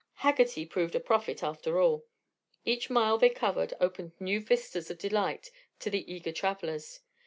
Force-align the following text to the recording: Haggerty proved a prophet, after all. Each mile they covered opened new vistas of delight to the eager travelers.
Haggerty 0.15 0.65
proved 0.65 0.95
a 0.95 0.99
prophet, 0.99 1.43
after 1.43 1.79
all. 1.79 2.07
Each 2.65 2.89
mile 2.89 3.19
they 3.19 3.29
covered 3.29 3.75
opened 3.79 4.13
new 4.19 4.39
vistas 4.41 4.89
of 4.89 4.97
delight 4.97 5.51
to 5.77 5.91
the 5.91 6.11
eager 6.11 6.31
travelers. 6.31 7.01